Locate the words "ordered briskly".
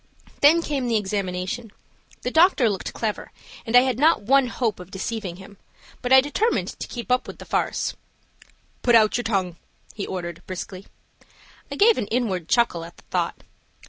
10.07-10.87